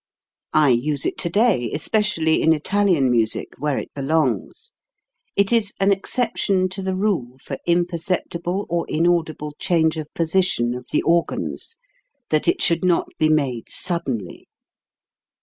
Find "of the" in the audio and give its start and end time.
10.73-11.03